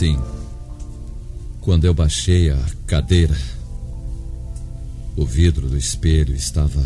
Sim. 0.00 0.18
Quando 1.60 1.84
eu 1.84 1.92
baixei 1.92 2.50
a 2.50 2.58
cadeira, 2.86 3.36
o 5.14 5.26
vidro 5.26 5.68
do 5.68 5.76
espelho 5.76 6.34
estava 6.34 6.82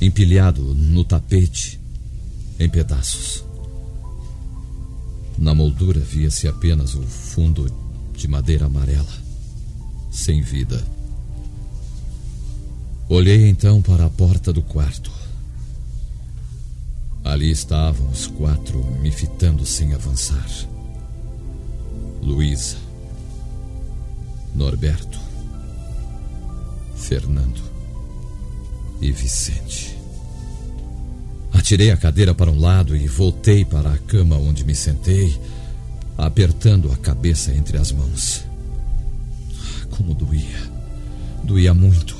empilhado 0.00 0.62
no 0.74 1.04
tapete, 1.04 1.78
em 2.58 2.68
pedaços. 2.68 3.44
Na 5.38 5.54
moldura 5.54 6.00
via-se 6.00 6.48
apenas 6.48 6.96
o 6.96 7.02
fundo 7.02 7.72
de 8.16 8.26
madeira 8.26 8.66
amarela, 8.66 9.14
sem 10.10 10.42
vida. 10.42 10.84
Olhei 13.08 13.48
então 13.48 13.80
para 13.80 14.06
a 14.06 14.10
porta 14.10 14.52
do 14.52 14.60
quarto. 14.60 15.12
Ali 17.22 17.52
estavam 17.52 18.10
os 18.10 18.26
quatro 18.26 18.84
me 19.00 19.12
fitando 19.12 19.64
sem 19.64 19.94
avançar. 19.94 20.71
Luísa, 22.22 22.76
Norberto, 24.54 25.18
Fernando 26.94 27.60
e 29.00 29.10
Vicente. 29.10 29.98
Atirei 31.52 31.90
a 31.90 31.96
cadeira 31.96 32.32
para 32.32 32.50
um 32.50 32.60
lado 32.60 32.96
e 32.96 33.08
voltei 33.08 33.64
para 33.64 33.92
a 33.92 33.98
cama 33.98 34.36
onde 34.36 34.64
me 34.64 34.74
sentei, 34.74 35.36
apertando 36.16 36.92
a 36.92 36.96
cabeça 36.96 37.52
entre 37.52 37.76
as 37.76 37.90
mãos. 37.90 38.44
Como 39.90 40.14
doía. 40.14 40.70
Doía 41.42 41.74
muito. 41.74 42.16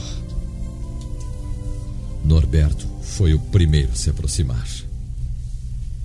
Norberto 2.25 2.89
foi 3.03 3.35
o 3.35 3.39
primeiro 3.39 3.93
a 3.93 3.95
se 3.95 4.11
aproximar. 4.11 4.67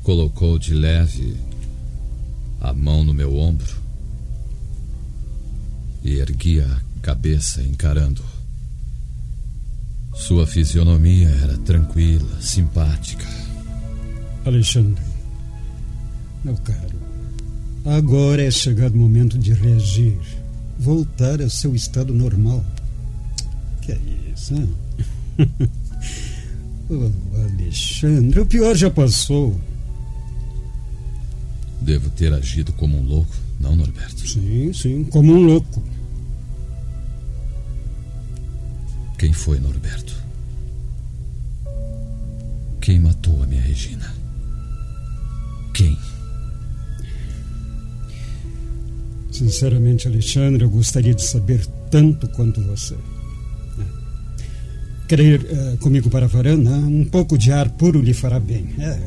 Colocou 0.04 0.60
de 0.60 0.74
leve 0.74 1.36
a 2.62 2.74
mão 2.74 3.04
no 3.04 3.14
meu 3.14 3.36
ombro 3.38 3.87
e 6.04 6.20
ergui 6.20 6.62
a 6.62 6.82
cabeça 7.02 7.62
encarando. 7.62 8.24
Sua 10.14 10.48
fisionomia 10.48 11.30
era 11.30 11.58
tranquila, 11.60 12.42
simpática. 12.42 13.26
Alexandre, 14.46 15.02
meu 16.44 16.56
caro, 16.58 16.98
agora 17.86 18.44
é 18.44 18.50
chegado 18.50 18.96
o 18.96 18.98
momento 18.98 19.38
de 19.38 19.54
reagir, 19.54 20.18
voltar 20.80 21.42
ao 21.42 21.50
seu 21.50 21.76
estado 21.76 22.14
normal. 22.14 22.66
Que 23.82 23.92
é 23.92 24.00
isso, 24.34 24.56
hein? 24.56 24.70
oh, 26.90 27.12
Alexandre, 27.54 28.40
o 28.40 28.46
pior 28.46 28.76
já 28.76 28.90
passou. 28.90 29.60
Devo 31.80 32.10
ter 32.10 32.34
agido 32.34 32.74
como 32.74 32.98
um 32.98 33.04
louco, 33.04 33.36
não, 33.60 33.76
Norberto? 33.76 34.28
Sim, 34.28 34.72
sim, 34.74 35.04
como 35.06 35.34
um 35.34 35.46
louco. 35.46 35.84
Quem 39.18 39.34
foi, 39.34 39.60
Norberto? 39.60 40.16
Quem 42.82 43.00
matou 43.00 43.44
a 43.44 43.48
minha 43.48 43.62
Regina? 43.62 44.14
Quem? 45.74 45.98
Sinceramente, 49.32 50.08
Alexandre, 50.08 50.64
eu 50.64 50.70
gostaria 50.70 51.14
de 51.14 51.24
saber 51.24 51.66
tanto 51.92 52.28
quanto 52.30 52.62
você. 52.62 52.96
Quer 55.08 55.20
ir 55.20 55.42
uh, 55.42 55.78
comigo 55.78 56.10
para 56.10 56.26
a 56.26 56.28
varanda? 56.28 56.72
Um 56.72 57.06
pouco 57.06 57.38
de 57.38 57.52
ar 57.52 57.70
puro 57.70 58.02
lhe 58.02 58.14
fará 58.14 58.40
bem. 58.40 58.68
É, 58.78 59.00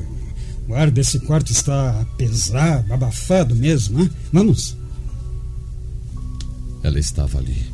o 0.70 0.74
ar 0.76 0.88
desse 0.88 1.18
quarto 1.18 1.50
está 1.50 2.06
pesado, 2.16 2.92
abafado 2.92 3.56
mesmo. 3.56 4.00
Hein? 4.00 4.10
Vamos. 4.32 4.76
Ela 6.80 7.00
estava 7.00 7.38
ali, 7.38 7.66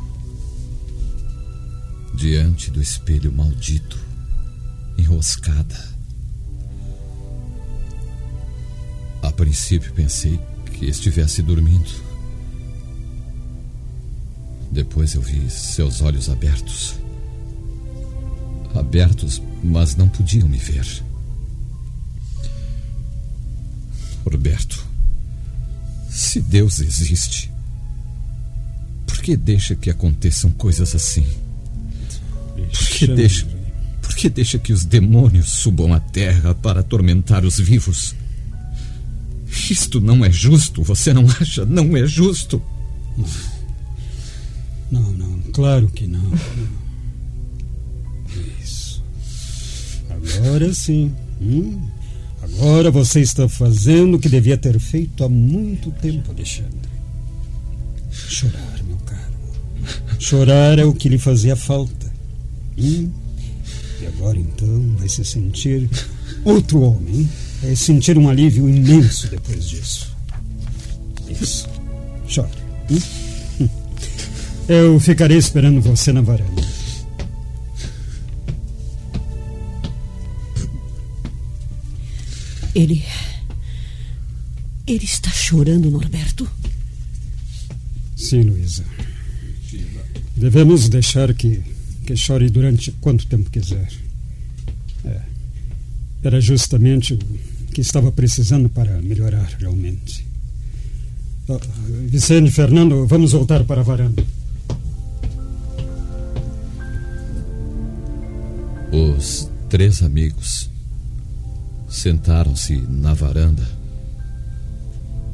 diante 2.15 2.71
do 2.71 2.81
espelho 2.81 3.31
maldito, 3.31 3.97
enroscada. 4.97 5.95
A 9.21 9.31
princípio 9.31 9.93
pensei 9.93 10.39
que 10.73 10.87
estivesse 10.87 11.43
dormindo. 11.43 11.91
Depois 14.71 15.13
eu 15.13 15.21
vi 15.21 15.49
seus 15.51 16.01
olhos 16.01 16.29
abertos. 16.29 16.95
Abertos, 18.73 19.41
mas 19.63 19.95
não 19.95 20.09
podiam 20.09 20.49
me 20.49 20.57
ver. 20.57 21.06
Roberto, 24.27 24.85
se 26.09 26.41
Deus 26.41 26.79
existe, 26.79 27.51
por 29.05 29.21
que 29.21 29.35
deixa 29.37 29.75
que 29.75 29.89
aconteçam 29.89 30.51
coisas 30.51 30.95
assim? 30.95 31.25
Por 32.55 32.87
que 32.89 33.07
deixa, 33.07 33.47
por 34.01 34.15
que 34.15 34.29
deixa 34.29 34.57
que 34.57 34.73
os 34.73 34.83
demônios 34.83 35.49
subam 35.49 35.93
à 35.93 35.99
terra 35.99 36.53
para 36.55 36.79
atormentar 36.81 37.45
os 37.45 37.59
vivos? 37.59 38.15
Isto 39.69 39.99
não 39.99 40.23
é 40.23 40.31
justo, 40.31 40.83
você 40.83 41.13
não 41.13 41.25
acha? 41.29 41.65
Não 41.65 41.95
é 41.95 42.05
justo. 42.05 42.61
Não, 44.91 45.11
não, 45.11 45.39
claro 45.53 45.87
que 45.89 46.07
não. 46.07 46.31
Isso. 48.61 49.03
Agora 50.09 50.73
sim. 50.73 51.13
Hum, 51.41 51.81
agora 52.55 52.91
você 52.91 53.21
está 53.21 53.47
fazendo 53.47 54.15
o 54.15 54.19
que 54.19 54.29
devia 54.29 54.57
ter 54.57 54.79
feito 54.79 55.23
há 55.23 55.29
muito 55.29 55.91
tempo, 55.91 56.31
Alexandre. 56.31 56.89
Chorar, 58.11 58.83
meu 58.83 58.97
caro. 59.05 59.33
Chorar 60.19 60.79
é 60.79 60.85
o 60.85 60.93
que 60.93 61.09
lhe 61.09 61.17
fazia 61.17 61.55
falta. 61.55 62.11
Hum? 62.77 63.09
E 64.01 64.05
agora 64.05 64.37
então 64.37 64.95
vai 64.97 65.09
se 65.09 65.23
sentir 65.25 65.89
outro 66.43 66.81
homem. 66.81 67.29
Vai 67.61 67.75
sentir 67.75 68.17
um 68.17 68.29
alívio 68.29 68.69
imenso 68.69 69.27
depois 69.27 69.67
disso. 69.67 70.15
Isso. 71.29 71.67
Chore. 72.27 72.49
Hum? 72.91 73.69
Eu 74.67 74.99
ficarei 74.99 75.37
esperando 75.37 75.81
você 75.81 76.11
na 76.11 76.21
varanda. 76.21 76.76
Ele. 82.77 83.03
Ele 84.85 85.03
está 85.03 85.31
chorando, 85.31 85.89
Norberto? 85.89 86.47
Sim, 88.15 88.41
Luísa. 88.41 88.85
Devemos 90.35 90.87
deixar 90.87 91.33
que, 91.33 91.63
que 92.05 92.15
chore 92.15 92.51
durante 92.51 92.91
quanto 93.01 93.25
tempo 93.25 93.49
quiser. 93.49 93.91
É. 95.03 95.21
Era 96.21 96.39
justamente 96.39 97.15
o 97.15 97.19
que 97.73 97.81
estava 97.81 98.11
precisando 98.11 98.69
para 98.69 99.01
melhorar 99.01 99.55
realmente. 99.59 100.23
Oh, 101.47 101.59
Vicente, 102.05 102.51
Fernando, 102.51 103.07
vamos 103.07 103.31
voltar 103.31 103.63
para 103.63 103.81
a 103.81 103.83
varanda. 103.83 104.23
Os 108.91 109.49
três 109.67 110.03
amigos 110.03 110.69
sentaram-se 111.97 112.77
na 112.77 113.13
varanda 113.13 113.67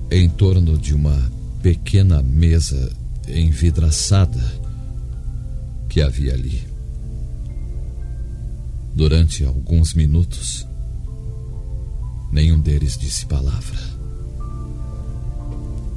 em 0.10 0.30
torno 0.30 0.78
de 0.78 0.94
uma 0.94 1.32
pequena 1.62 2.22
mesa 2.22 2.92
envidraçada 3.28 4.42
que 5.90 6.02
havia 6.02 6.34
ali. 6.34 6.62
Durante 8.96 9.44
alguns 9.44 9.94
minutos, 9.94 10.68
nenhum 12.32 12.60
deles 12.60 12.98
disse 12.98 13.26
palavra. 13.26 13.80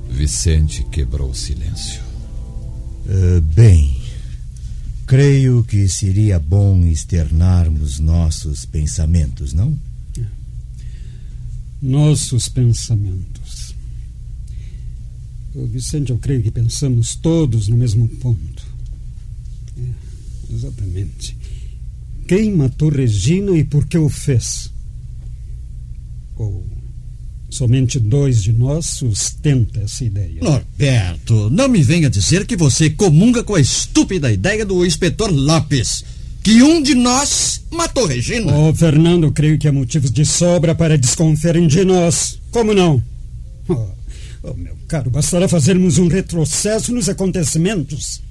Vicente 0.09 0.83
quebrou 0.85 1.31
o 1.31 1.35
silêncio. 1.35 2.03
Uh, 3.05 3.41
bem, 3.41 4.01
creio 5.07 5.63
que 5.63 5.89
seria 5.89 6.39
bom 6.39 6.81
externarmos 6.87 7.99
nossos 7.99 8.65
pensamentos, 8.65 9.53
não? 9.53 9.79
Nossos 11.87 12.49
pensamentos. 12.49 13.75
Vicente, 15.55 16.11
eu 16.11 16.19
creio 16.19 16.43
que 16.43 16.51
pensamos 16.51 17.15
todos 17.15 17.69
no 17.69 17.77
mesmo 17.77 18.09
ponto. 18.09 18.67
É, 19.79 20.53
exatamente. 20.53 21.37
Quem 22.27 22.53
matou 22.53 22.89
Regina 22.89 23.57
e 23.57 23.63
por 23.63 23.87
que 23.87 23.97
o 23.97 24.09
fez? 24.09 24.71
Ou 26.37 26.67
somente 27.49 28.01
dois 28.01 28.43
de 28.43 28.53
nós 28.53 28.87
sustenta 28.87 29.81
essa 29.81 30.05
ideia? 30.05 30.43
Norberto, 30.43 31.49
não 31.51 31.69
me 31.69 31.83
venha 31.83 32.11
dizer 32.11 32.47
que 32.47 32.57
você 32.57 32.91
comunga 32.91 33.45
com 33.45 33.55
a 33.55 33.61
estúpida 33.61 34.33
ideia 34.33 34.67
do 34.67 34.85
inspetor 34.85 35.31
Lopes. 35.31 36.05
Que 36.47 36.63
um 36.63 36.81
de 36.81 36.95
nós 36.95 37.61
matou 37.73 38.07
Regina. 38.07 38.57
Oh, 38.57 38.73
Fernando, 38.73 39.33
creio 39.33 39.59
que 39.59 39.67
há 39.67 39.73
motivos 39.73 40.13
de 40.13 40.25
sobra 40.25 40.77
para 40.77 40.97
desconfiarem 40.97 41.67
de 41.67 41.85
nós. 41.85 42.41
Como 42.53 42.73
não? 42.73 43.03
Oh, 43.69 43.89
oh, 44.45 44.55
meu 44.55 44.77
caro, 44.87 45.11
bastará 45.11 45.49
fazermos 45.49 45.99
um 45.99 46.07
retrocesso 46.07 46.95
nos 46.95 47.09
acontecimentos. 47.09 48.23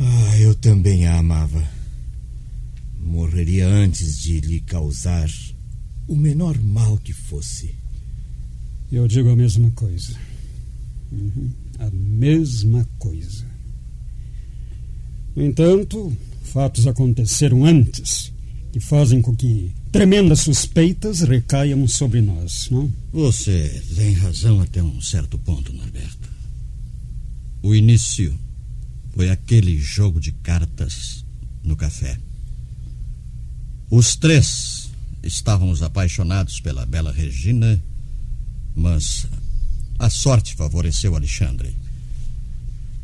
Ah, 0.00 0.38
eu 0.38 0.54
também 0.54 1.06
a 1.06 1.18
amava. 1.18 1.62
Morreria 2.98 3.68
antes 3.68 4.18
de 4.18 4.40
lhe 4.40 4.60
causar 4.62 5.28
o 6.08 6.16
menor 6.16 6.58
mal 6.58 6.96
que 6.96 7.12
fosse. 7.12 7.74
Eu 8.90 9.06
digo 9.06 9.28
a 9.28 9.36
mesma 9.36 9.70
coisa. 9.72 10.16
Uhum, 11.12 11.50
a 11.80 11.90
mesma 11.90 12.88
coisa. 12.98 13.44
No 15.36 15.44
entanto, 15.44 16.16
fatos 16.50 16.86
aconteceram 16.86 17.64
antes 17.64 18.32
que 18.72 18.80
fazem 18.80 19.20
com 19.20 19.34
que 19.34 19.72
tremendas 19.90 20.40
suspeitas 20.40 21.20
recaiam 21.22 21.86
sobre 21.88 22.20
nós, 22.20 22.68
não? 22.70 22.92
Você 23.12 23.82
tem 23.96 24.12
razão 24.12 24.60
até 24.60 24.82
um 24.82 25.00
certo 25.00 25.38
ponto, 25.38 25.72
Norberto. 25.72 26.28
O 27.62 27.74
início 27.74 28.38
foi 29.12 29.28
aquele 29.30 29.78
jogo 29.78 30.20
de 30.20 30.32
cartas 30.32 31.24
no 31.64 31.76
café. 31.76 32.18
Os 33.90 34.14
três 34.14 34.88
estávamos 35.22 35.82
apaixonados 35.82 36.60
pela 36.60 36.86
bela 36.86 37.12
Regina, 37.12 37.82
mas 38.74 39.26
a 39.98 40.08
sorte 40.08 40.54
favoreceu 40.54 41.14
Alexandre. 41.16 41.74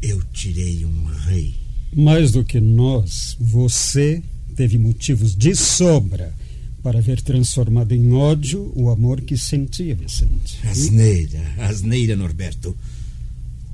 Eu 0.01 0.23
tirei 0.33 0.85
um 0.85 1.05
rei. 1.05 1.66
Mais 1.97 2.31
do 2.31 2.45
que 2.45 2.61
nós, 2.61 3.39
você 3.41 4.23
teve 4.55 4.77
motivos 4.77 5.35
de 5.35 5.57
sobra 5.57 6.35
para 6.83 7.01
ver 7.01 7.23
transformado 7.23 7.93
em 7.93 8.13
ódio 8.13 8.71
o 8.77 8.91
amor 8.91 9.23
que 9.23 9.35
sentia, 9.39 9.95
Vicente. 9.95 10.59
Asneira, 10.67 11.55
asneira, 11.57 12.15
Norberto. 12.15 12.77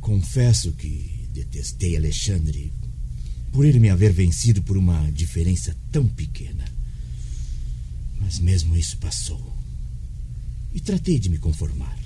Confesso 0.00 0.70
que 0.74 1.28
detestei 1.34 1.96
Alexandre 1.96 2.72
por 3.50 3.66
ele 3.66 3.80
me 3.80 3.90
haver 3.90 4.12
vencido 4.12 4.62
por 4.62 4.76
uma 4.76 5.10
diferença 5.10 5.76
tão 5.90 6.06
pequena. 6.06 6.64
Mas 8.20 8.38
mesmo 8.38 8.76
isso 8.76 8.98
passou. 8.98 9.52
E 10.72 10.78
tratei 10.78 11.18
de 11.18 11.28
me 11.28 11.38
conformar. 11.38 11.98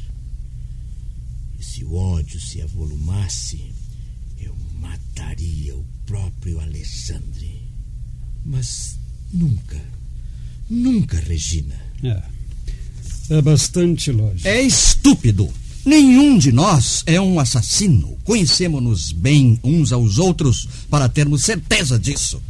E 1.60 1.62
se 1.62 1.84
o 1.84 1.94
ódio 1.94 2.40
se 2.40 2.62
avolumasse, 2.62 3.70
mataria 4.86 5.76
o 5.76 5.84
próprio 6.06 6.60
Alexandre. 6.60 7.62
Mas 8.44 8.98
nunca, 9.32 9.80
nunca, 10.70 11.18
Regina. 11.18 11.74
É. 12.02 12.22
É 13.28 13.42
bastante 13.42 14.12
lógico. 14.12 14.46
É 14.46 14.62
estúpido. 14.62 15.52
Nenhum 15.84 16.38
de 16.38 16.52
nós 16.52 17.02
é 17.06 17.20
um 17.20 17.40
assassino. 17.40 18.16
Conhecemos-nos 18.24 19.12
bem 19.12 19.58
uns 19.62 19.92
aos 19.92 20.18
outros 20.18 20.68
para 20.88 21.08
termos 21.08 21.42
certeza 21.42 21.98
disso. 21.98 22.40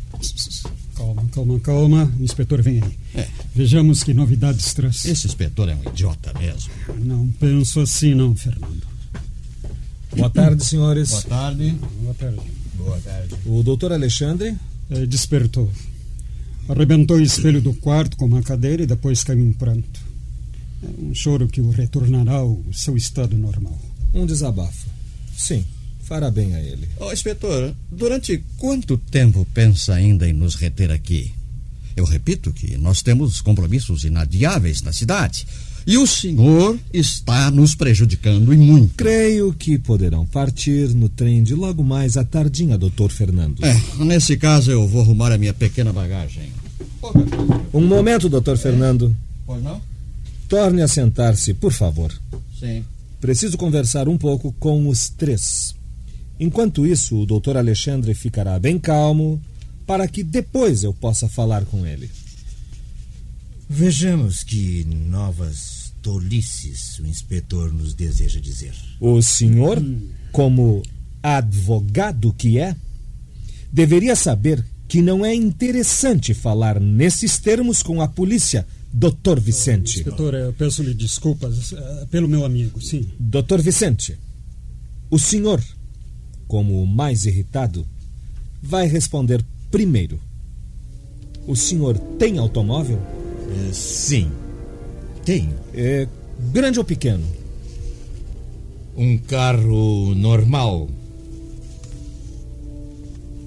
Calma, 0.95 1.27
calma, 1.33 1.61
calma. 1.61 2.15
O 2.19 2.25
inspetor 2.25 2.63
vem 2.63 2.83
aí. 2.83 2.99
É. 3.15 3.29
Vejamos 3.55 4.03
que 4.03 4.15
novidades 4.15 4.73
traz. 4.75 5.05
Esse 5.05 5.27
inspetor 5.27 5.69
é 5.69 5.75
um 5.75 5.91
idiota 5.91 6.33
mesmo. 6.39 6.71
Não 6.99 7.29
penso 7.39 7.81
assim, 7.81 8.15
não, 8.15 8.35
Fernando. 8.35 8.96
Boa 10.17 10.31
tarde, 10.31 10.65
senhores. 10.65 11.11
Boa 11.11 11.23
tarde. 11.23 11.71
Boa 12.01 12.15
tarde. 12.15 12.41
Boa 12.75 13.01
tarde. 13.01 13.35
O 13.45 13.63
doutor 13.63 13.93
Alexandre? 13.93 14.57
É, 14.91 15.07
despertou. 15.07 15.71
Arrebentou 16.69 17.19
o 17.19 17.23
espelho 17.23 17.61
do 17.61 17.75
quarto 17.75 18.17
com 18.17 18.27
uma 18.27 18.43
cadeira 18.43 18.83
e 18.83 18.87
depois 18.87 19.23
caiu 19.23 19.47
em 19.47 19.53
pranto. 19.53 20.01
É 20.83 20.89
um 21.03 21.15
choro 21.15 21.49
que 21.49 21.61
o 21.61 21.71
retornará 21.71 22.37
ao 22.37 22.61
seu 22.73 22.97
estado 22.97 23.37
normal. 23.37 23.79
Um 24.13 24.27
desabafo. 24.27 24.89
Sim, 25.37 25.65
fará 26.03 26.31
bem 26.31 26.55
a 26.55 26.61
ele. 26.61 26.89
Ô, 26.99 27.13
inspetor, 27.13 27.75
durante 27.91 28.43
quanto 28.59 28.97
tempo 28.99 29.47
pensa 29.53 29.95
ainda 29.95 30.29
em 30.29 30.33
nos 30.33 30.55
reter 30.55 30.91
aqui? 30.91 31.33
Eu 31.97 32.05
repito 32.05 32.53
que 32.53 32.77
nós 32.77 33.01
temos 33.01 33.41
compromissos 33.41 34.05
inadiáveis 34.05 34.83
na 34.83 34.93
cidade. 34.93 35.47
E 35.87 35.97
o 35.97 36.05
senhor 36.05 36.77
está 36.93 37.49
nos 37.49 37.77
prejudicando 37.77 38.53
e 38.53 38.57
muito. 38.57 38.95
Creio 38.97 39.53
que 39.53 39.79
poderão 39.79 40.27
partir 40.27 40.89
no 40.89 41.09
trem 41.09 41.45
de 41.45 41.55
logo 41.55 41.85
mais 41.85 42.17
à 42.17 42.25
tardinha, 42.25 42.77
doutor 42.77 43.13
Fernando. 43.13 43.65
É, 43.65 44.05
nesse 44.05 44.37
caso 44.37 44.73
eu 44.73 44.89
vou 44.89 45.01
arrumar 45.01 45.31
a 45.31 45.39
minha 45.39 45.55
pequena 45.55 45.93
bagagem. 45.93 46.51
Um 47.73 47.87
momento, 47.87 48.29
doutor 48.29 48.59
Fernando. 48.59 49.15
Pois 49.47 49.63
não? 49.63 49.81
Torne 50.49 50.83
a 50.83 50.89
sentar-se, 50.89 51.55
por 51.55 51.73
favor. 51.73 52.13
Sim. 52.59 52.85
Preciso 53.21 53.57
conversar 53.57 54.09
um 54.09 54.19
pouco 54.19 54.53
com 54.59 54.89
os 54.89 55.09
três. 55.09 55.73
Enquanto 56.39 56.85
isso, 56.85 57.17
o 57.17 57.27
doutor 57.27 57.57
Alexandre 57.57 58.13
ficará 58.13 58.59
bem 58.59 58.77
calmo 58.77 59.41
para 59.87 60.09
que 60.09 60.25
depois 60.25 60.83
eu 60.83 60.93
possa 60.93 61.29
falar 61.29 61.65
com 61.65 61.87
ele. 61.87 62.11
Vejamos 63.69 64.43
que 64.43 64.85
novas 64.85 65.76
tolices 66.07 67.01
o 67.01 67.07
inspetor 67.07 67.73
nos 67.73 67.93
deseja 67.93 68.39
dizer. 68.39 68.73
O 69.01 69.21
senhor, 69.21 69.83
como 70.31 70.81
advogado 71.21 72.33
que 72.33 72.61
é, 72.61 72.77
deveria 73.73 74.15
saber 74.15 74.65
que 74.87 75.03
não 75.03 75.27
é 75.27 75.35
interessante 75.35 76.33
falar 76.33 76.79
nesses 76.79 77.41
termos 77.41 77.83
com 77.83 78.01
a 78.01 78.07
polícia, 78.07 78.65
doutor 78.93 79.41
Vicente. 79.41 79.99
Inspetor, 79.99 80.35
eu 80.35 80.53
peço-lhe 80.53 80.95
desculpas 80.95 81.73
uh, 81.73 82.07
pelo 82.09 82.29
meu 82.29 82.45
amigo, 82.45 82.81
sim. 82.81 83.11
Doutor 83.19 83.61
Vicente, 83.61 84.17
o 85.11 85.19
senhor, 85.19 85.61
como 86.47 86.81
o 86.81 86.87
mais 86.87 87.27
irritado, 87.27 87.85
vai 88.63 88.87
responder 88.87 89.45
primeiro. 89.73 90.21
O 91.49 91.57
senhor 91.57 91.99
tem 92.17 92.39
automóvel? 92.39 93.01
É, 93.69 93.73
sim, 93.73 94.31
tenho. 95.27 95.53
É 95.75 96.07
grande 96.53 96.79
ou 96.79 96.85
pequeno? 96.85 97.25
Um 98.97 99.19
carro 99.19 100.15
normal. 100.15 100.89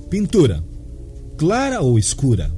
Pintura. 0.09 0.63
Clara 1.38 1.81
ou 1.81 1.98
escura? 1.98 2.51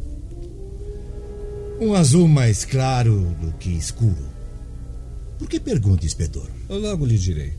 Um 1.79 1.93
azul 1.93 2.27
mais 2.27 2.65
claro 2.65 3.35
do 3.39 3.51
que 3.53 3.69
escuro. 3.69 4.31
Por 5.37 5.47
que 5.47 5.59
pergunta, 5.59 6.05
inspetor? 6.05 6.49
Eu 6.67 6.79
logo 6.79 7.05
lhe 7.05 7.17
direi. 7.17 7.53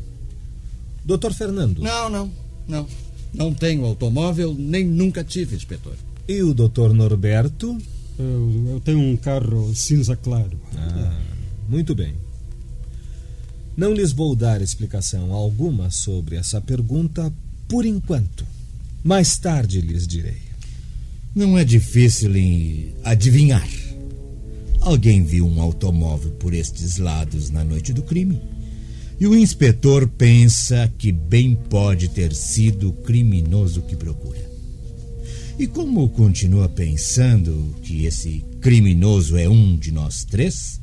Doutor 1.04 1.32
Fernando. 1.32 1.80
Não, 1.80 2.10
não, 2.10 2.30
não. 2.66 2.86
Não 3.32 3.54
tenho 3.54 3.84
automóvel, 3.84 4.54
nem 4.58 4.84
nunca 4.84 5.24
tive, 5.24 5.56
inspetor. 5.56 5.94
E 6.28 6.42
o 6.42 6.52
doutor 6.52 6.92
Norberto? 6.92 7.78
Eu, 8.18 8.74
eu 8.74 8.80
tenho 8.80 8.98
um 8.98 9.16
carro 9.16 9.74
cinza 9.74 10.14
claro. 10.14 10.60
Ah, 10.76 11.31
muito 11.72 11.94
bem. 11.94 12.12
Não 13.74 13.94
lhes 13.94 14.12
vou 14.12 14.36
dar 14.36 14.60
explicação 14.60 15.32
alguma 15.32 15.90
sobre 15.90 16.36
essa 16.36 16.60
pergunta 16.60 17.32
por 17.66 17.86
enquanto. 17.86 18.46
Mais 19.02 19.38
tarde 19.38 19.80
lhes 19.80 20.06
direi. 20.06 20.42
Não 21.34 21.56
é 21.56 21.64
difícil 21.64 22.36
em 22.36 22.92
adivinhar. 23.02 23.66
Alguém 24.80 25.24
viu 25.24 25.46
um 25.46 25.62
automóvel 25.62 26.32
por 26.32 26.52
estes 26.52 26.98
lados 26.98 27.48
na 27.48 27.64
noite 27.64 27.94
do 27.94 28.02
crime. 28.02 28.38
E 29.18 29.26
o 29.26 29.34
inspetor 29.34 30.06
pensa 30.06 30.92
que 30.98 31.10
bem 31.10 31.54
pode 31.54 32.08
ter 32.08 32.34
sido 32.34 32.90
o 32.90 32.92
criminoso 32.92 33.80
que 33.80 33.96
procura. 33.96 34.46
E 35.58 35.66
como 35.66 36.06
continua 36.10 36.68
pensando 36.68 37.74
que 37.82 38.04
esse 38.04 38.44
criminoso 38.60 39.38
é 39.38 39.48
um 39.48 39.74
de 39.74 39.90
nós 39.90 40.22
três, 40.24 40.81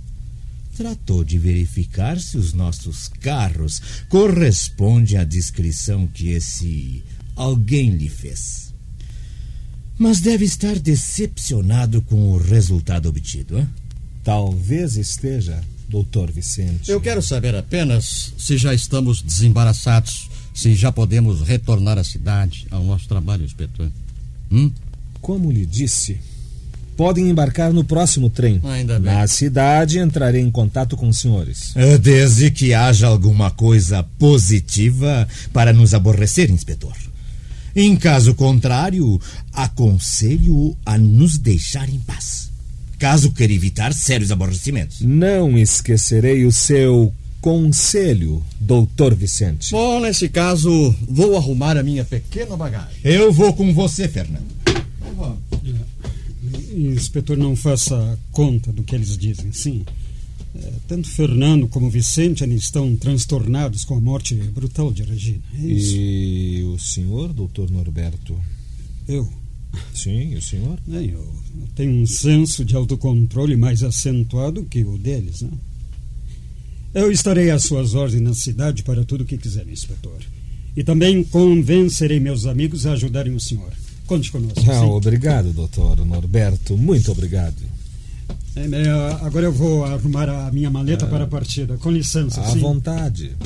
tratou 0.79 1.25
de 1.25 1.37
verificar 1.37 2.17
se 2.17 2.37
os 2.37 2.53
nossos 2.53 3.09
carros 3.09 3.81
correspondem 4.07 5.17
à 5.17 5.25
descrição 5.25 6.07
que 6.07 6.29
esse 6.29 7.03
alguém 7.35 7.89
lhe 7.89 8.07
fez. 8.07 8.73
Mas 9.97 10.21
deve 10.21 10.45
estar 10.45 10.79
decepcionado 10.79 12.01
com 12.03 12.31
o 12.31 12.37
resultado 12.37 13.09
obtido, 13.09 13.59
hein? 13.59 13.67
Talvez 14.23 14.95
esteja, 14.95 15.61
doutor 15.89 16.31
Vicente. 16.31 16.89
Eu 16.89 17.01
quero 17.01 17.21
saber 17.21 17.53
apenas 17.55 18.33
se 18.37 18.57
já 18.57 18.73
estamos 18.73 19.21
desembaraçados, 19.21 20.29
se 20.53 20.75
já 20.75 20.93
podemos 20.93 21.41
retornar 21.41 21.97
à 21.97 22.05
cidade, 22.05 22.65
ao 22.71 22.85
nosso 22.85 23.05
trabalho, 23.05 23.43
inspetor. 23.43 23.91
Hum? 24.49 24.71
Como 25.19 25.51
lhe 25.51 25.65
disse, 25.65 26.21
podem 26.99 27.29
embarcar 27.29 27.71
no 27.71 27.81
próximo 27.81 28.29
trem. 28.29 28.59
Ainda 28.61 28.99
bem. 28.99 29.13
Na 29.13 29.25
cidade, 29.25 29.99
entrarei 29.99 30.41
em 30.41 30.51
contato 30.51 30.97
com 30.97 31.07
os 31.07 31.17
senhores. 31.17 31.71
É, 31.73 31.97
Desde 31.97 32.51
que 32.51 32.73
haja 32.73 33.07
alguma 33.07 33.49
coisa 33.49 34.03
positiva 34.19 35.25
para 35.53 35.71
nos 35.71 35.93
aborrecer, 35.93 36.51
inspetor. 36.51 36.91
Em 37.73 37.95
caso 37.95 38.35
contrário, 38.35 39.17
aconselho 39.53 40.75
a 40.85 40.97
nos 40.97 41.37
deixar 41.37 41.87
em 41.87 41.99
paz. 41.99 42.51
Caso 42.97 43.31
queira 43.31 43.53
evitar 43.53 43.93
sérios 43.93 44.29
aborrecimentos. 44.29 44.99
Não 44.99 45.57
esquecerei 45.57 46.43
o 46.43 46.51
seu 46.51 47.13
conselho, 47.39 48.43
doutor 48.59 49.15
Vicente. 49.15 49.71
Bom, 49.71 50.01
nesse 50.01 50.27
caso, 50.27 50.93
vou 51.07 51.37
arrumar 51.37 51.77
a 51.77 51.83
minha 51.83 52.03
pequena 52.03 52.57
bagagem. 52.57 52.97
Eu 53.05 53.31
vou 53.31 53.53
com 53.53 53.73
você, 53.73 54.05
Fernando. 54.09 54.59
Inspetor, 56.87 57.37
não 57.37 57.55
faça 57.55 58.17
conta 58.31 58.71
do 58.71 58.83
que 58.83 58.95
eles 58.95 59.17
dizem, 59.17 59.51
sim. 59.51 59.83
É, 60.55 60.71
tanto 60.87 61.07
Fernando 61.07 61.67
como 61.67 61.89
Vicente 61.89 62.43
estão 62.55 62.95
transtornados 62.95 63.83
com 63.85 63.95
a 63.95 64.01
morte 64.01 64.33
brutal 64.35 64.91
de 64.91 65.03
Regina. 65.03 65.43
É 65.53 65.65
isso. 65.65 65.95
E 65.95 66.63
o 66.63 66.79
senhor, 66.79 67.33
doutor 67.33 67.69
Norberto? 67.69 68.35
Eu, 69.07 69.27
Sim, 69.93 70.33
e 70.33 70.35
o 70.35 70.41
senhor? 70.41 70.79
né, 70.87 71.03
eu, 71.03 71.19
eu 71.19 71.67
tenho 71.75 72.01
um 72.01 72.05
senso 72.05 72.65
de 72.65 72.75
autocontrole 72.75 73.55
mais 73.55 73.83
acentuado 73.83 74.65
que 74.65 74.83
o 74.83 74.97
deles, 74.97 75.41
né? 75.41 75.51
Eu 76.93 77.11
estarei 77.11 77.51
às 77.51 77.63
suas 77.63 77.93
ordens 77.93 78.21
na 78.21 78.33
cidade 78.33 78.81
para 78.81 79.05
tudo 79.05 79.21
o 79.21 79.25
que 79.25 79.37
quiser, 79.37 79.67
inspetor. 79.67 80.19
E 80.75 80.83
também 80.83 81.23
convencerei 81.23 82.19
meus 82.19 82.47
amigos 82.47 82.87
a 82.87 82.93
ajudarem 82.93 83.35
o 83.35 83.39
senhor. 83.39 83.71
Conte 84.09 84.31
conosco. 84.31 84.59
Ah, 84.71 84.85
obrigado, 84.87 85.53
doutor 85.53 86.03
Norberto. 86.03 86.75
Muito 86.75 87.11
obrigado. 87.11 87.61
É, 88.55 88.61
é, 88.61 88.89
agora 89.23 89.45
eu 89.45 89.53
vou 89.53 89.85
arrumar 89.85 90.27
a 90.27 90.51
minha 90.51 90.71
maleta 90.71 91.05
para 91.05 91.25
a 91.25 91.27
partida. 91.27 91.77
Com 91.77 91.91
licença, 91.91 92.41
À 92.41 92.49
sim. 92.49 92.59
vontade. 92.59 93.37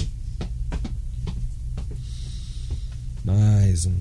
Mais 3.26 3.86
um 3.86 3.94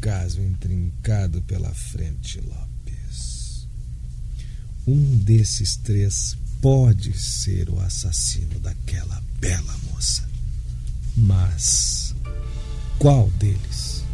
caso 0.00 0.40
intrincado 0.40 1.42
pela 1.42 1.74
frente, 1.74 2.40
Lopes. 2.40 3.66
Um 4.86 5.16
desses 5.16 5.74
três 5.78 6.36
pode 6.60 7.12
ser 7.18 7.68
o 7.68 7.80
assassino 7.80 8.60
daquela 8.60 9.20
bela 9.40 9.74
moça. 9.90 10.22
Mas 11.16 12.14
qual 13.00 13.28
deles? 13.30 14.04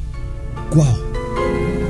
Qual? 0.73 1.89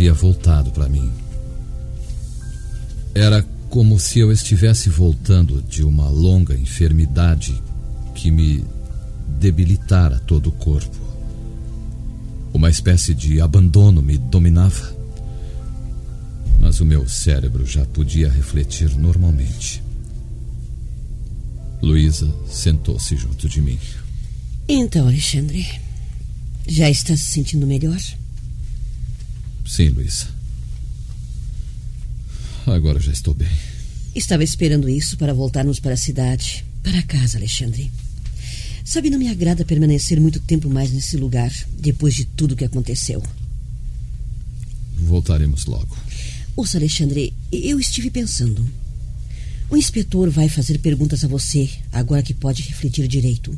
havia 0.00 0.14
voltado 0.14 0.70
para 0.70 0.88
mim. 0.88 1.12
Era 3.14 3.42
como 3.68 4.00
se 4.00 4.18
eu 4.18 4.32
estivesse 4.32 4.88
voltando 4.88 5.60
de 5.60 5.84
uma 5.84 6.08
longa 6.08 6.54
enfermidade 6.56 7.62
que 8.14 8.30
me 8.30 8.64
debilitara 9.38 10.18
todo 10.20 10.46
o 10.46 10.52
corpo. 10.52 10.96
Uma 12.54 12.70
espécie 12.70 13.14
de 13.14 13.42
abandono 13.42 14.00
me 14.00 14.16
dominava. 14.16 14.96
Mas 16.58 16.80
o 16.80 16.86
meu 16.86 17.06
cérebro 17.06 17.66
já 17.66 17.84
podia 17.84 18.30
refletir 18.30 18.96
normalmente. 18.96 19.82
Luísa 21.82 22.32
sentou-se 22.48 23.14
junto 23.16 23.46
de 23.46 23.60
mim. 23.60 23.78
Então, 24.66 25.08
Alexandre, 25.08 25.66
já 26.66 26.88
está 26.88 27.14
se 27.14 27.24
sentindo 27.24 27.66
melhor? 27.66 28.00
Sim, 29.70 29.90
Luísa. 29.90 30.26
Agora 32.66 32.98
já 32.98 33.12
estou 33.12 33.32
bem. 33.32 33.48
Estava 34.12 34.42
esperando 34.42 34.88
isso 34.88 35.16
para 35.16 35.32
voltarmos 35.32 35.78
para 35.78 35.94
a 35.94 35.96
cidade, 35.96 36.64
para 36.82 37.00
casa, 37.04 37.38
Alexandre. 37.38 37.88
Sabe, 38.84 39.10
não 39.10 39.18
me 39.18 39.28
agrada 39.28 39.64
permanecer 39.64 40.20
muito 40.20 40.40
tempo 40.40 40.68
mais 40.68 40.90
nesse 40.90 41.16
lugar, 41.16 41.52
depois 41.78 42.16
de 42.16 42.24
tudo 42.24 42.56
que 42.56 42.64
aconteceu. 42.64 43.22
Voltaremos 44.96 45.66
logo. 45.66 45.96
Ouça, 46.56 46.76
Alexandre, 46.76 47.32
eu 47.52 47.78
estive 47.78 48.10
pensando. 48.10 48.68
O 49.70 49.76
inspetor 49.76 50.30
vai 50.30 50.48
fazer 50.48 50.78
perguntas 50.78 51.22
a 51.24 51.28
você, 51.28 51.70
agora 51.92 52.24
que 52.24 52.34
pode 52.34 52.62
refletir 52.62 53.06
direito. 53.06 53.56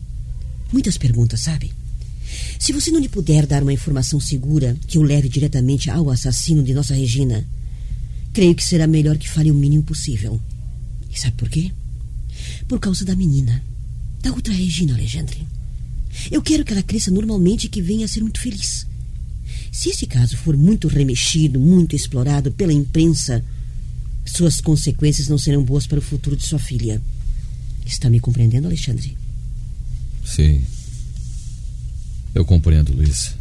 Muitas 0.70 0.98
perguntas, 0.98 1.40
sabe? 1.40 1.72
Se 2.62 2.72
você 2.72 2.92
não 2.92 3.00
lhe 3.00 3.08
puder 3.08 3.44
dar 3.44 3.60
uma 3.60 3.72
informação 3.72 4.20
segura 4.20 4.76
que 4.86 4.96
o 4.96 5.02
leve 5.02 5.28
diretamente 5.28 5.90
ao 5.90 6.08
assassino 6.08 6.62
de 6.62 6.72
nossa 6.72 6.94
Regina, 6.94 7.44
creio 8.32 8.54
que 8.54 8.62
será 8.62 8.86
melhor 8.86 9.18
que 9.18 9.28
fale 9.28 9.50
o 9.50 9.54
mínimo 9.54 9.82
possível. 9.82 10.40
E 11.12 11.18
sabe 11.18 11.34
por 11.36 11.50
quê? 11.50 11.72
Por 12.68 12.78
causa 12.78 13.04
da 13.04 13.16
menina. 13.16 13.60
Da 14.22 14.30
outra 14.30 14.54
Regina, 14.54 14.94
Alexandre. 14.94 15.44
Eu 16.30 16.40
quero 16.40 16.64
que 16.64 16.72
ela 16.72 16.84
cresça 16.84 17.10
normalmente 17.10 17.64
e 17.64 17.68
que 17.68 17.82
venha 17.82 18.04
a 18.04 18.08
ser 18.08 18.20
muito 18.20 18.40
feliz. 18.40 18.86
Se 19.72 19.88
esse 19.88 20.06
caso 20.06 20.36
for 20.36 20.56
muito 20.56 20.86
remexido, 20.86 21.58
muito 21.58 21.96
explorado 21.96 22.52
pela 22.52 22.72
imprensa, 22.72 23.44
suas 24.24 24.60
consequências 24.60 25.26
não 25.26 25.36
serão 25.36 25.64
boas 25.64 25.84
para 25.88 25.98
o 25.98 26.02
futuro 26.02 26.36
de 26.36 26.46
sua 26.46 26.60
filha. 26.60 27.02
Está 27.84 28.08
me 28.08 28.20
compreendendo, 28.20 28.68
Alexandre? 28.68 29.18
Sim. 30.24 30.62
Eu 32.34 32.44
compreendo, 32.44 32.94
Luiz. 32.94 33.34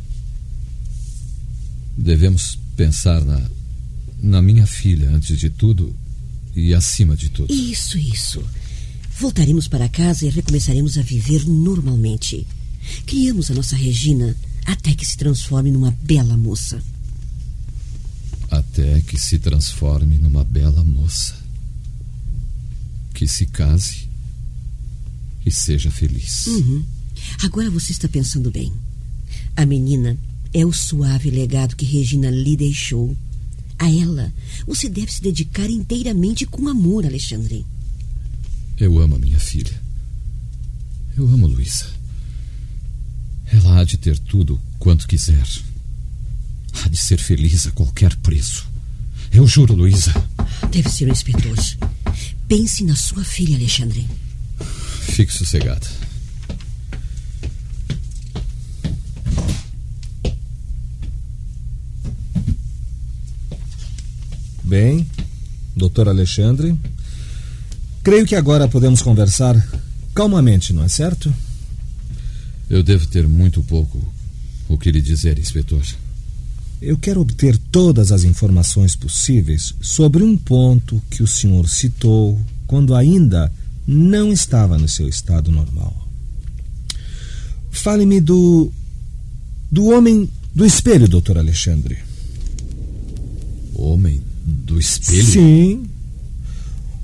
Devemos 1.98 2.58
pensar 2.76 3.24
na, 3.24 3.42
na 4.22 4.42
minha 4.42 4.66
filha 4.66 5.10
antes 5.12 5.38
de 5.40 5.50
tudo 5.50 5.96
e 6.56 6.74
acima 6.74 7.16
de 7.16 7.30
tudo. 7.30 7.54
Isso, 7.54 7.98
isso. 7.98 8.44
Voltaremos 9.20 9.68
para 9.68 9.88
casa 9.88 10.26
e 10.26 10.30
recomeçaremos 10.30 10.98
a 10.98 11.02
viver 11.02 11.46
normalmente. 11.48 12.46
Criamos 13.06 13.52
a 13.52 13.54
nossa 13.54 13.76
Regina 13.76 14.36
até 14.66 14.94
que 14.94 15.06
se 15.06 15.18
transforme 15.18 15.72
numa 15.72 15.92
bela 15.92 16.36
moça. 16.36 16.82
Até 18.50 19.00
que 19.02 19.18
se 19.18 19.40
transforme 19.40 20.18
numa 20.18 20.44
bela 20.44 20.84
moça. 20.84 21.36
Que 23.14 23.28
se 23.28 23.46
case 23.46 24.10
e 25.46 25.52
seja 25.52 25.90
feliz. 25.90 26.48
Uhum. 26.48 26.84
Agora 27.44 27.70
você 27.70 27.92
está 27.92 28.08
pensando 28.08 28.52
bem. 28.52 28.72
A 29.56 29.66
menina 29.66 30.18
é 30.54 30.66
o 30.66 30.74
suave 30.74 31.30
legado 31.30 31.76
que 31.76 31.86
Regina 31.86 32.30
lhe 32.30 32.56
deixou. 32.56 33.16
A 33.80 33.90
ela, 33.90 34.32
você 34.68 34.88
deve 34.88 35.12
se 35.12 35.22
dedicar 35.22 35.70
inteiramente 35.70 36.46
com 36.46 36.68
amor, 36.68 37.06
Alexandre. 37.06 37.66
Eu 38.78 39.00
amo 39.00 39.16
a 39.16 39.20
minha 39.20 39.40
filha. 39.40 39.82
Eu 41.18 41.28
amo 41.28 41.48
Luísa. 41.48 41.88
Ela 43.48 43.80
há 43.80 43.84
de 43.84 43.98
ter 43.98 44.18
tudo 44.18 44.62
quanto 44.80 45.08
quiser. 45.08 45.48
Há 46.74 46.88
de 46.88 46.98
ser 46.98 47.20
feliz 47.20 47.68
a 47.68 47.72
qualquer 47.72 48.16
preço. 48.18 48.66
Eu 49.32 49.48
juro, 49.48 49.74
Luísa. 49.74 50.14
Deve 50.72 50.90
ser 50.90 51.08
o 51.08 51.12
inspetor. 51.12 51.58
Pense 52.48 52.84
na 52.84 52.96
sua 52.96 53.24
filha, 53.24 53.56
Alexandre. 53.56 54.08
Fique 55.02 55.34
sossegada. 55.34 55.88
Bem, 64.72 65.06
doutor 65.76 66.08
Alexandre, 66.08 66.74
creio 68.02 68.26
que 68.26 68.36
agora 68.36 68.70
podemos 68.70 69.02
conversar 69.02 69.54
calmamente, 70.16 70.72
não 70.72 70.82
é 70.82 70.88
certo? 70.88 71.36
Eu 72.70 72.82
devo 72.82 73.06
ter 73.06 73.28
muito 73.28 73.62
pouco 73.64 74.02
o 74.70 74.78
que 74.78 74.90
lhe 74.90 75.02
dizer, 75.02 75.38
inspetor. 75.38 75.84
Eu 76.82 76.98
quero 76.98 77.20
obter 77.20 77.58
todas 77.70 78.14
as 78.14 78.24
informações 78.24 78.96
possíveis 78.96 79.74
sobre 79.82 80.24
um 80.24 80.38
ponto 80.38 81.02
que 81.10 81.22
o 81.22 81.28
senhor 81.28 81.68
citou 81.68 82.40
quando 82.66 82.96
ainda 82.96 83.52
não 83.86 84.32
estava 84.32 84.78
no 84.78 84.88
seu 84.88 85.10
estado 85.10 85.52
normal. 85.52 86.08
Fale-me 87.70 88.22
do. 88.22 88.72
do 89.70 89.88
homem 89.88 90.30
do 90.56 90.66
espelho, 90.66 91.10
doutor 91.10 91.38
Alexandre. 91.38 91.98
Homem 93.76 94.31
do 94.72 94.80
espelho? 94.80 95.26
Sim. 95.26 95.84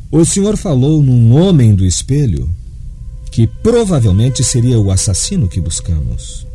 O 0.10 0.24
senhor 0.24 0.56
falou 0.56 1.04
num 1.04 1.34
homem 1.34 1.76
do 1.76 1.86
espelho 1.86 2.50
que 3.30 3.46
provavelmente 3.46 4.44
seria 4.44 4.80
o 4.80 4.90
assassino 4.90 5.48
que 5.48 5.60
buscamos. 5.60 6.48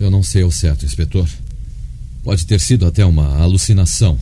Eu 0.00 0.10
não 0.10 0.22
sei 0.22 0.42
ao 0.42 0.50
certo, 0.50 0.86
inspetor. 0.86 1.28
Pode 2.24 2.46
ter 2.46 2.60
sido 2.60 2.86
até 2.86 3.04
uma 3.04 3.36
alucinação. 3.36 4.18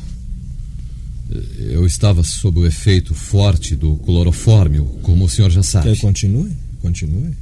Eu 1.59 1.87
estava 1.87 2.23
sob 2.23 2.61
o 2.61 2.67
efeito 2.67 3.15
forte 3.15 3.75
do 3.75 3.97
clorofórmio, 3.97 4.85
como 5.03 5.25
o 5.25 5.29
senhor 5.29 5.51
já 5.51 5.63
sabe. 5.63 5.93
Quer 5.93 6.01
continue? 6.01 6.53
Continue. 6.81 7.35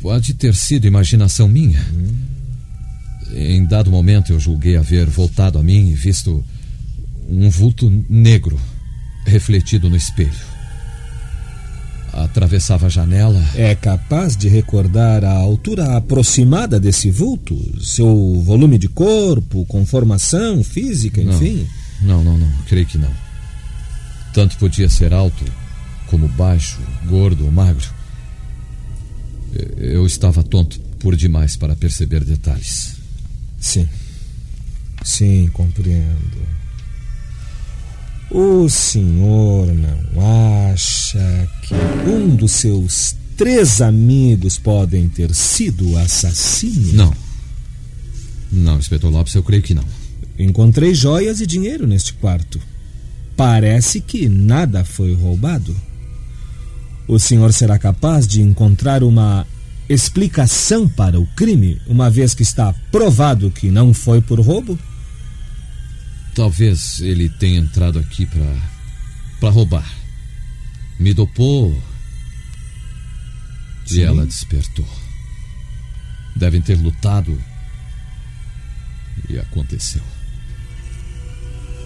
Pode 0.00 0.34
ter 0.34 0.54
sido 0.54 0.86
imaginação 0.86 1.46
minha. 1.46 1.86
Hum. 1.92 2.14
Em 3.32 3.64
dado 3.64 3.90
momento 3.90 4.32
eu 4.32 4.40
julguei 4.40 4.76
haver 4.76 5.06
voltado 5.06 5.58
a 5.58 5.62
mim 5.62 5.88
e 5.90 5.94
visto 5.94 6.44
um 7.30 7.48
vulto 7.48 7.90
negro 8.08 8.58
refletido 9.24 9.88
no 9.88 9.96
espelho. 9.96 10.50
Atravessava 12.12 12.86
a 12.86 12.88
janela. 12.88 13.40
É 13.54 13.74
capaz 13.74 14.36
de 14.36 14.48
recordar 14.48 15.24
a 15.24 15.32
altura 15.32 15.96
aproximada 15.96 16.80
desse 16.80 17.10
vulto? 17.10 17.56
Seu 17.80 18.42
volume 18.44 18.78
de 18.78 18.88
corpo, 18.88 19.64
conformação 19.66 20.64
física, 20.64 21.20
enfim? 21.20 21.66
Não, 22.02 22.24
não, 22.24 22.36
não, 22.36 22.48
não. 22.48 22.62
creio 22.66 22.86
que 22.86 22.98
não. 22.98 23.12
Tanto 24.34 24.56
podia 24.58 24.88
ser 24.88 25.12
alto 25.12 25.44
como 26.08 26.26
baixo, 26.28 26.80
gordo 27.06 27.44
ou 27.44 27.52
magro. 27.52 27.88
Eu 29.76 30.04
estava 30.04 30.42
tonto 30.42 30.80
por 30.98 31.14
demais 31.14 31.56
para 31.56 31.76
perceber 31.76 32.24
detalhes. 32.24 32.96
Sim. 33.58 33.88
Sim, 35.04 35.48
compreendo. 35.52 36.59
O 38.30 38.68
senhor 38.68 39.66
não 39.74 40.70
acha 40.70 41.48
que 41.62 41.74
um 42.08 42.36
dos 42.36 42.52
seus 42.52 43.16
três 43.36 43.80
amigos 43.80 44.56
podem 44.56 45.08
ter 45.08 45.34
sido 45.34 45.96
assassino? 45.96 46.92
Não. 46.92 47.14
Não, 48.52 48.78
inspetor 48.78 49.10
Lopes, 49.10 49.34
eu 49.34 49.42
creio 49.42 49.62
que 49.62 49.74
não. 49.74 49.84
Encontrei 50.38 50.94
joias 50.94 51.40
e 51.40 51.46
dinheiro 51.46 51.88
neste 51.88 52.12
quarto. 52.14 52.60
Parece 53.36 54.00
que 54.00 54.28
nada 54.28 54.84
foi 54.84 55.12
roubado. 55.12 55.76
O 57.08 57.18
senhor 57.18 57.52
será 57.52 57.78
capaz 57.78 58.28
de 58.28 58.40
encontrar 58.40 59.02
uma 59.02 59.44
explicação 59.88 60.88
para 60.88 61.18
o 61.18 61.26
crime, 61.34 61.80
uma 61.86 62.08
vez 62.08 62.32
que 62.32 62.44
está 62.44 62.72
provado 62.92 63.50
que 63.50 63.70
não 63.72 63.92
foi 63.92 64.20
por 64.20 64.38
roubo? 64.38 64.78
Talvez 66.34 67.00
ele 67.00 67.28
tenha 67.28 67.58
entrado 67.58 67.98
aqui 67.98 68.26
para 68.26 68.70
para 69.40 69.50
roubar. 69.50 69.90
Me 70.98 71.14
dopou 71.14 71.74
Sim. 73.86 74.00
e 74.00 74.02
ela 74.02 74.26
despertou. 74.26 74.86
Devem 76.36 76.60
ter 76.60 76.76
lutado 76.76 77.36
e 79.28 79.38
aconteceu. 79.38 80.02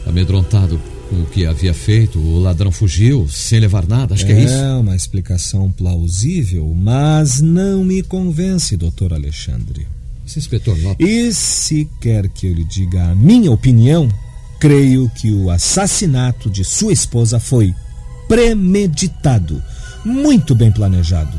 Amedrontado 0.07 0.79
com 1.09 1.23
o 1.23 1.27
que 1.27 1.47
havia 1.47 1.73
feito, 1.73 2.19
o 2.19 2.41
ladrão 2.41 2.73
fugiu 2.73 3.29
sem 3.29 3.61
levar 3.61 3.87
nada, 3.87 4.15
acho 4.15 4.25
é 4.25 4.27
que 4.27 4.33
é 4.33 4.45
isso. 4.45 4.55
É 4.55 4.75
uma 4.75 4.97
explicação 4.97 5.71
plausível, 5.71 6.75
mas 6.75 7.41
não 7.41 7.85
me 7.85 8.03
convence, 8.03 8.77
doutor 8.77 9.13
Alexandre. 9.13 9.87
Esse 10.27 10.39
inspetor 10.39 10.79
Lopes. 10.81 11.07
E 11.07 11.33
se 11.33 11.89
quer 12.01 12.29
que 12.29 12.47
eu 12.47 12.55
lhe 12.55 12.65
diga 12.65 13.11
a 13.11 13.15
minha 13.15 13.51
opinião, 13.51 14.09
creio 14.59 15.11
que 15.15 15.33
o 15.33 15.51
assassinato 15.51 16.49
de 16.51 16.65
sua 16.65 16.93
esposa 16.93 17.39
foi 17.39 17.75
premeditado, 18.29 19.63
muito 20.05 20.55
bem 20.55 20.71
planejado. 20.71 21.37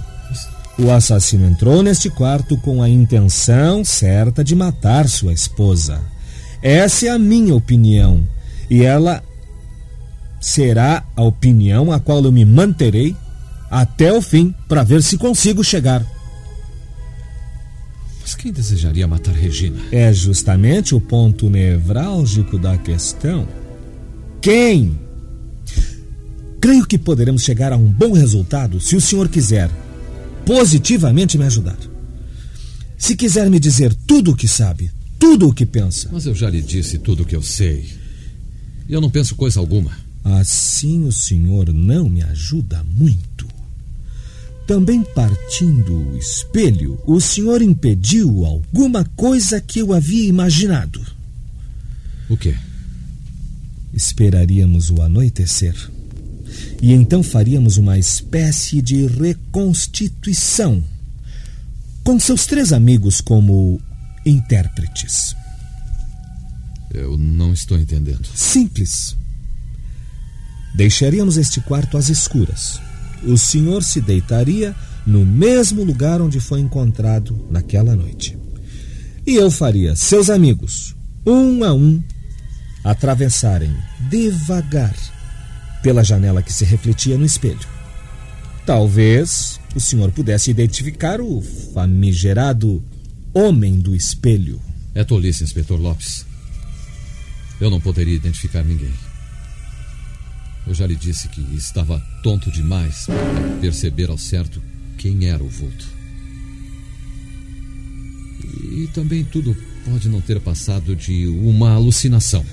O 0.78 0.91
assassino 0.91 1.47
entrou 1.47 1.82
neste 1.82 2.10
quarto 2.10 2.58
com 2.58 2.82
a 2.82 2.89
intenção 2.89 3.84
certa 3.86 4.43
de 4.43 4.56
matar 4.56 5.08
sua 5.08 5.32
esposa. 5.32 6.01
Essa 6.62 7.08
é 7.08 7.10
a 7.10 7.19
minha 7.19 7.56
opinião, 7.56 8.28
e 8.69 8.84
ela 8.84 9.23
será 10.41 11.04
a 11.15 11.23
opinião 11.23 11.91
a 11.91 11.99
qual 11.99 12.23
eu 12.23 12.32
me 12.32 12.45
manterei 12.45 13.15
até 13.69 14.13
o 14.13 14.21
fim 14.21 14.54
para 14.67 14.84
ver 14.84 15.01
se 15.01 15.17
consigo 15.17 15.63
chegar. 15.63 16.06
Mas 18.25 18.33
quem 18.33 18.51
desejaria 18.51 19.07
matar 19.07 19.35
Regina? 19.35 19.77
É 19.91 20.11
justamente 20.11 20.95
o 20.95 20.99
ponto 20.99 21.47
nevrálgico 21.47 22.57
da 22.57 22.75
questão. 22.75 23.47
Quem? 24.41 24.97
Creio 26.59 26.88
que 26.88 26.97
poderemos 26.97 27.43
chegar 27.43 27.71
a 27.71 27.77
um 27.77 27.88
bom 27.88 28.13
resultado 28.13 28.79
se 28.79 28.95
o 28.95 29.01
senhor 29.01 29.29
quiser 29.29 29.69
positivamente 30.43 31.38
me 31.38 31.45
ajudar. 31.45 31.77
Se 32.97 33.15
quiser 33.15 33.47
me 33.47 33.59
dizer 33.59 33.93
tudo 33.93 34.31
o 34.31 34.35
que 34.35 34.47
sabe, 34.47 34.89
tudo 35.19 35.47
o 35.47 35.53
que 35.53 35.63
pensa. 35.63 36.09
Mas 36.11 36.25
eu 36.25 36.33
já 36.33 36.49
lhe 36.49 36.63
disse 36.63 36.97
tudo 36.97 37.21
o 37.21 37.25
que 37.27 37.35
eu 37.35 37.43
sei. 37.43 37.88
E 38.89 38.93
eu 38.93 39.01
não 39.01 39.11
penso 39.11 39.35
coisa 39.35 39.59
alguma. 39.59 39.95
Assim 40.23 41.03
o 41.03 41.11
senhor 41.11 41.71
não 41.71 42.09
me 42.09 42.23
ajuda 42.23 42.83
muito. 42.83 43.34
Também 44.67 45.04
partindo 45.04 45.93
o 45.93 46.17
espelho, 46.17 46.99
o 47.06 47.21
senhor 47.21 47.62
impediu 47.62 48.45
alguma 48.45 49.06
coisa 49.15 49.62
que 49.62 49.80
eu 49.80 49.93
havia 49.93 50.28
imaginado. 50.28 51.06
O 52.28 52.36
quê? 52.36 52.56
Esperaríamos 53.93 54.89
o 54.89 55.01
anoitecer. 55.01 55.75
E 56.82 56.93
então 56.93 57.21
faríamos 57.21 57.78
uma 57.78 57.97
espécie 57.97 58.82
de 58.82 59.06
reconstituição. 59.06 60.84
Com 62.04 62.19
seus 62.19 62.45
três 62.47 62.73
amigos 62.73 63.21
como 63.21 63.80
intérpretes. 64.25 65.36
Eu 66.91 67.17
não 67.17 67.54
estou 67.54 67.78
entendendo. 67.78 68.28
Simples. 68.34 69.15
Deixaríamos 70.73 71.38
este 71.38 71.62
quarto 71.62 71.97
às 71.97 72.10
escuras. 72.10 72.80
O 73.23 73.38
senhor 73.38 73.84
se 73.84 74.01
deitaria 74.01 74.75
no 75.06 75.25
mesmo 75.25 75.84
lugar 75.84 76.21
onde 76.21 76.39
foi 76.39 76.60
encontrado 76.60 77.47
naquela 77.49 77.95
noite. 77.95 78.38
E 79.25 79.36
eu 79.36 79.49
faria 79.49 79.95
seus 79.95 80.30
amigos, 80.30 80.95
um 81.25 81.63
a 81.63 81.73
um, 81.73 82.01
atravessarem 82.84 83.75
devagar 84.10 84.95
pela 85.82 86.04
janela 86.04 86.41
que 86.41 86.54
se 86.54 86.65
refletia 86.65 87.17
no 87.17 87.25
espelho. 87.25 87.67
Talvez 88.65 89.60
o 89.75 89.80
senhor 89.80 90.12
pudesse 90.12 90.49
identificar 90.49 91.21
o 91.21 91.41
famigerado 91.73 92.84
homem 93.34 93.80
do 93.80 93.95
espelho. 93.95 94.60
É 94.93 95.04
tolice, 95.04 95.43
inspetor 95.43 95.80
Lopes. 95.80 96.25
Eu 97.60 97.69
não 97.69 97.80
poderia 97.80 98.15
identificar 98.15 98.63
ninguém. 98.63 98.93
Eu 100.67 100.73
já 100.73 100.88
lhe 100.88 100.95
disse 100.95 101.28
que 101.30 101.41
estava 101.56 101.99
tonto 102.23 102.51
demais 102.51 103.06
para 103.06 103.58
perceber 103.62 104.10
ao 104.10 104.17
certo 104.17 104.62
quem 104.97 105.25
era 105.28 105.43
o 105.43 105.49
vulto. 105.49 105.86
E 108.71 108.88
também 108.93 109.23
tudo 109.23 109.56
pode 109.86 110.10
não 110.10 110.21
ter 110.21 110.39
passado 110.39 110.95
de 110.95 111.28
uma 111.28 111.73
alucinação. 111.73 112.43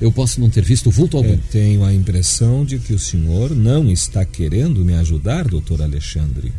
Eu 0.00 0.10
posso 0.10 0.40
não 0.40 0.48
ter 0.48 0.64
visto 0.64 0.90
vulto 0.90 1.18
algum. 1.18 1.32
Eu 1.32 1.40
tenho 1.50 1.84
a 1.84 1.92
impressão 1.92 2.64
de 2.64 2.78
que 2.78 2.94
o 2.94 2.98
senhor 2.98 3.54
não 3.54 3.90
está 3.90 4.24
querendo 4.24 4.82
me 4.82 4.94
ajudar, 4.94 5.46
doutor 5.46 5.82
Alexandre. 5.82 6.52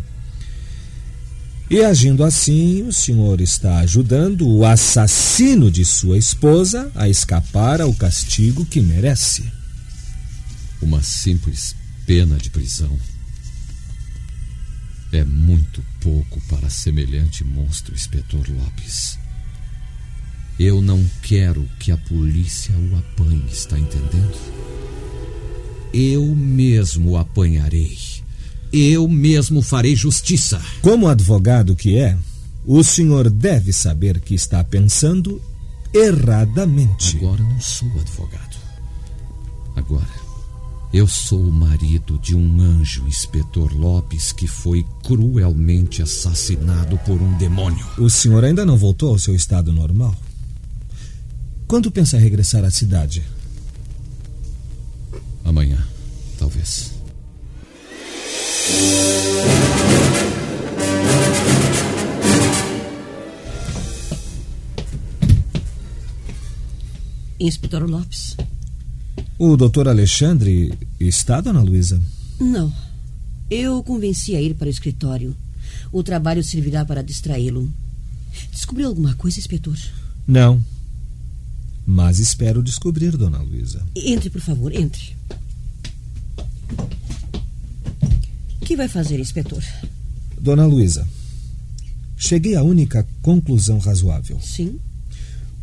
E 1.67 1.83
agindo 1.83 2.23
assim, 2.23 2.83
o 2.83 2.93
senhor 2.93 3.41
está 3.41 3.79
ajudando 3.79 4.47
o 4.47 4.65
assassino 4.65 5.71
de 5.71 5.83
sua 5.85 6.17
esposa 6.17 6.91
a 6.93 7.09
escapar 7.09 7.81
ao 7.81 7.93
castigo 7.93 8.65
que 8.65 8.81
merece. 8.81 9.60
Uma 10.81 11.03
simples 11.03 11.75
pena 12.05 12.37
de 12.37 12.49
prisão. 12.49 12.97
É 15.11 15.23
muito 15.23 15.83
pouco 16.01 16.41
para 16.49 16.69
semelhante 16.69 17.43
monstro, 17.43 17.93
inspetor 17.93 18.45
Lopes. 18.49 19.19
Eu 20.59 20.81
não 20.81 21.03
quero 21.21 21.67
que 21.79 21.91
a 21.91 21.97
polícia 21.97 22.73
o 22.75 22.97
apanhe, 22.97 23.45
está 23.51 23.77
entendendo? 23.77 24.37
Eu 25.93 26.35
mesmo 26.35 27.11
o 27.11 27.17
apanharei. 27.17 27.97
Eu 28.71 29.07
mesmo 29.07 29.61
farei 29.61 29.95
justiça. 29.95 30.61
Como 30.81 31.07
advogado 31.07 31.75
que 31.75 31.97
é, 31.97 32.17
o 32.65 32.83
senhor 32.83 33.29
deve 33.29 33.73
saber 33.73 34.19
que 34.21 34.33
está 34.33 34.63
pensando 34.63 35.41
erradamente. 35.93 37.17
Agora 37.17 37.43
não 37.43 37.59
sou 37.59 37.91
advogado. 37.99 38.57
Agora 39.75 40.20
eu 40.93 41.07
sou 41.07 41.41
o 41.41 41.51
marido 41.51 42.19
de 42.19 42.35
um 42.35 42.59
anjo, 42.59 43.07
inspetor 43.07 43.73
Lopes, 43.73 44.33
que 44.33 44.45
foi 44.45 44.85
cruelmente 45.03 46.01
assassinado 46.01 46.97
por 46.99 47.21
um 47.21 47.37
demônio. 47.37 47.85
O 47.97 48.09
senhor 48.09 48.43
ainda 48.43 48.65
não 48.65 48.77
voltou 48.77 49.09
ao 49.09 49.19
seu 49.19 49.33
estado 49.33 49.71
normal? 49.71 50.13
Quando 51.65 51.89
pensa 51.89 52.17
regressar 52.17 52.65
à 52.65 52.71
cidade? 52.71 53.23
Amanhã, 55.45 55.77
talvez. 56.37 56.91
Inspetor 67.39 67.89
Lopes. 67.89 68.35
O 69.37 69.57
doutor 69.57 69.87
Alexandre 69.87 70.73
está, 70.99 71.41
dona 71.41 71.61
Luísa? 71.61 72.01
Não. 72.39 72.73
Eu 73.49 73.77
o 73.77 73.83
convenci 73.83 74.35
a 74.35 74.41
ir 74.41 74.53
para 74.53 74.67
o 74.67 74.71
escritório. 74.71 75.35
O 75.91 76.03
trabalho 76.03 76.43
servirá 76.43 76.85
para 76.85 77.03
distraí-lo. 77.03 77.71
Descobriu 78.51 78.87
alguma 78.87 79.13
coisa, 79.15 79.39
inspetor? 79.39 79.77
Não. 80.27 80.63
Mas 81.85 82.19
espero 82.19 82.61
descobrir, 82.63 83.17
dona 83.17 83.41
Luísa. 83.41 83.85
Entre, 83.95 84.29
por 84.29 84.41
favor, 84.41 84.73
entre. 84.73 85.15
O 88.61 88.65
que 88.65 88.77
vai 88.77 88.87
fazer, 88.87 89.19
inspetor? 89.19 89.63
Dona 90.39 90.65
Luísa, 90.65 91.07
cheguei 92.15 92.55
à 92.55 92.63
única 92.63 93.05
conclusão 93.21 93.79
razoável. 93.79 94.39
Sim. 94.39 94.79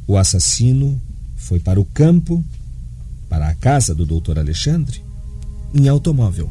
O 0.07 0.17
assassino 0.17 1.01
foi 1.37 1.59
para 1.59 1.81
o 1.81 1.85
campo 1.85 2.45
para 3.29 3.49
a 3.49 3.55
casa 3.55 3.95
do 3.95 4.07
doutor 4.07 4.39
Alexandre 4.39 5.03
em 5.75 5.89
automóvel. 5.89 6.51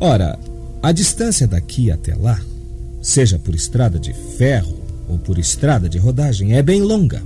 Ora, 0.00 0.38
a 0.82 0.90
distância 0.92 1.46
daqui 1.46 1.90
até 1.90 2.14
lá, 2.14 2.40
seja 3.00 3.38
por 3.38 3.54
estrada 3.54 3.98
de 3.98 4.12
ferro 4.12 4.80
ou 5.08 5.18
por 5.18 5.38
estrada 5.38 5.88
de 5.88 5.98
rodagem, 5.98 6.54
é 6.54 6.62
bem 6.62 6.82
longa. 6.82 7.22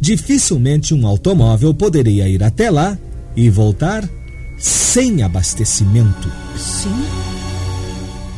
Dificilmente 0.00 0.94
um 0.94 1.06
automóvel 1.06 1.74
poderia 1.74 2.28
ir 2.28 2.42
até 2.42 2.70
lá 2.70 2.96
e 3.36 3.50
voltar 3.50 4.08
sem 4.58 5.22
abastecimento. 5.22 6.30
Sim. 6.56 6.94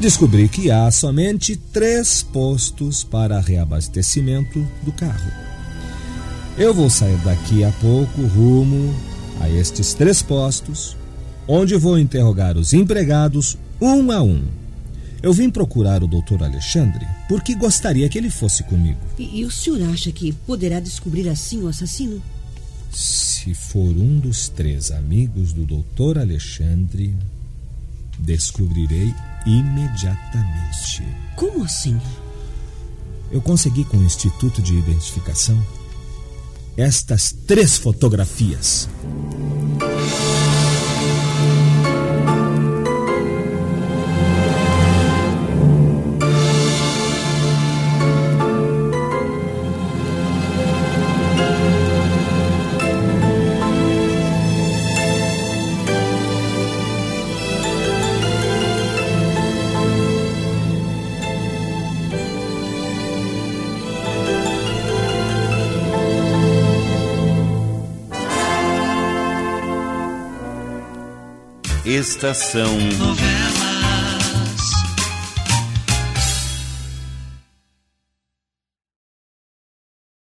Descobri 0.01 0.49
que 0.49 0.71
há 0.71 0.91
somente 0.91 1.55
três 1.55 2.23
postos 2.23 3.05
para 3.05 3.41
reabastecimento 3.41 4.67
do 4.83 4.93
carro. 4.93 5.52
Eu 6.57 6.75
vou 6.75 6.91
sair 6.91 7.17
daqui 7.19 7.65
a 7.65 7.73
pouco 7.73 8.21
rumo 8.27 8.95
a 9.41 9.49
estes 9.49 9.95
três 9.95 10.21
postos, 10.21 10.95
onde 11.49 11.75
vou 11.77 11.99
interrogar 11.99 12.59
os 12.59 12.75
empregados 12.75 13.57
um 13.81 14.13
a 14.13 14.23
um. 14.23 14.45
Eu 15.23 15.33
vim 15.33 15.49
procurar 15.49 16.03
o 16.03 16.07
doutor 16.07 16.43
Alexandre 16.43 17.07
porque 17.27 17.55
gostaria 17.55 18.07
que 18.07 18.19
ele 18.19 18.29
fosse 18.29 18.63
comigo. 18.65 18.99
E, 19.19 19.41
e 19.41 19.45
o 19.47 19.51
senhor 19.51 19.81
acha 19.91 20.13
que 20.13 20.31
poderá 20.31 20.79
descobrir 20.79 21.27
assim 21.27 21.63
o 21.63 21.69
assassino? 21.69 22.23
Se 22.91 23.55
for 23.55 23.89
um 23.89 24.19
dos 24.19 24.51
três 24.51 24.91
amigos 24.91 25.55
do 25.55 25.65
doutor 25.65 26.19
Alexandre, 26.19 27.17
descobrirei 28.19 29.15
imediatamente. 29.47 31.03
Como 31.35 31.65
assim? 31.65 31.99
Eu 33.31 33.41
consegui 33.41 33.87
com 33.87 33.97
o 33.97 34.05
Instituto 34.05 34.61
de 34.61 34.77
Identificação 34.77 35.57
estas 36.77 37.33
três 37.47 37.77
fotografias. 37.77 38.89
Estação 71.93 72.79
Novela. 72.99 73.72